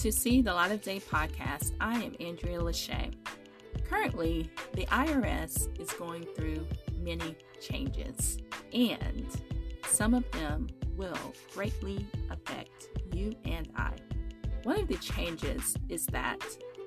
[0.00, 1.72] to See the Light of Day podcast.
[1.78, 3.12] I am Andrea Lachey.
[3.86, 6.66] Currently, the IRS is going through
[7.02, 8.38] many changes,
[8.72, 9.26] and
[9.86, 13.92] some of them will greatly affect you and I.
[14.62, 16.40] One of the changes is that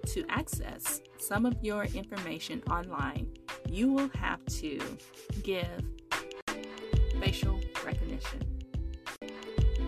[0.07, 3.27] to access some of your information online,
[3.69, 4.79] you will have to
[5.43, 5.83] give
[7.21, 8.41] facial recognition.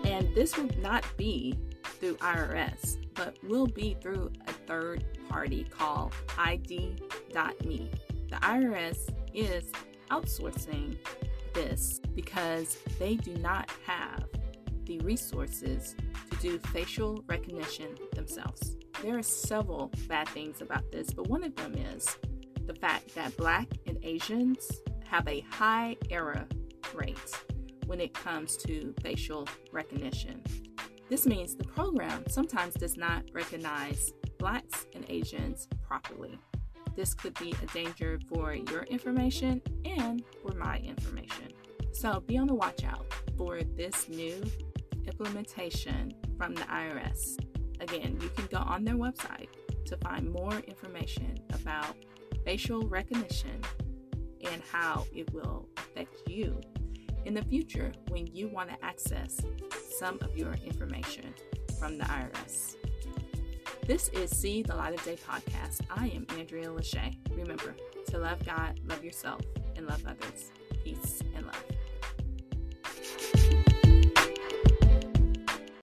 [0.04, 1.58] And this will not be
[1.96, 7.90] through IRS, but will be through a third party called ID.me.
[8.28, 8.98] The IRS
[9.34, 9.70] is
[10.10, 10.96] outsourcing
[11.54, 14.24] this because they do not have
[14.84, 15.96] the resources
[16.30, 18.76] to do facial recognition themselves.
[19.02, 22.16] There are several bad things about this, but one of them is
[22.66, 24.70] the fact that Black and Asians
[25.08, 26.46] have a high error
[26.94, 27.44] rate
[27.86, 30.42] when it comes to facial recognition.
[31.08, 36.38] This means the program sometimes does not recognize Blacks and Asians properly.
[36.96, 41.52] This could be a danger for your information and for my information.
[41.92, 44.42] So be on the watch out for this new
[45.06, 47.38] implementation from the IRS.
[47.80, 49.48] Again, you can go on their website
[49.84, 51.94] to find more information about
[52.44, 53.60] facial recognition
[54.40, 56.60] and how it will affect you
[57.26, 59.40] in the future when you want to access
[59.98, 61.34] some of your information
[61.78, 62.76] from the IRS.
[63.84, 65.80] This is See the Light of Day podcast.
[65.90, 67.16] I am Andrea Lachey.
[67.36, 67.74] Remember
[68.06, 69.42] to love God, love yourself,
[69.74, 70.52] and love others.
[70.84, 71.64] Peace and love.